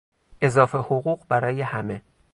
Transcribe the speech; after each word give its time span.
اضافه 0.41 0.77
حقوق 0.79 1.27
برای 1.27 1.61
همه 1.61 2.01